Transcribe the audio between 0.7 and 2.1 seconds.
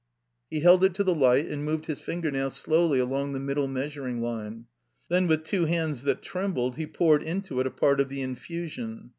it to the light and moved his